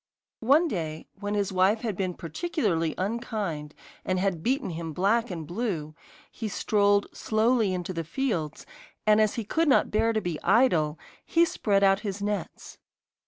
One 0.39 0.67
day, 0.67 1.05
when 1.19 1.35
his 1.35 1.51
wife 1.53 1.81
had 1.81 1.95
been 1.95 2.15
particularly 2.15 2.95
unkind 2.97 3.75
and 4.03 4.17
had 4.19 4.41
beaten 4.41 4.71
him 4.71 4.93
black 4.93 5.29
and 5.29 5.45
blue, 5.45 5.93
he 6.31 6.47
strolled 6.47 7.05
slowly 7.15 7.71
into 7.71 7.93
the 7.93 8.03
fields, 8.03 8.65
and 9.05 9.21
as 9.21 9.35
he 9.35 9.43
could 9.43 9.67
not 9.69 9.85
endure 9.85 10.11
to 10.11 10.19
be 10.19 10.41
idle 10.41 10.97
he 11.23 11.45
spread 11.45 11.83
out 11.83 11.99
his 11.99 12.19
nets. 12.19 12.79